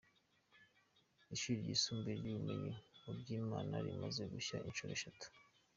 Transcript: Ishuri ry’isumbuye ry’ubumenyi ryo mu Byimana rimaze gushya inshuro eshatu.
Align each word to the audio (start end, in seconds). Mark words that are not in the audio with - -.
Ishuri 1.35 1.57
ry’isumbuye 1.61 2.13
ry’ubumenyi 2.19 2.71
ryo 2.75 2.95
mu 3.03 3.11
Byimana 3.19 3.73
rimaze 3.85 4.21
gushya 4.33 4.55
inshuro 4.67 4.91
eshatu. 4.97 5.25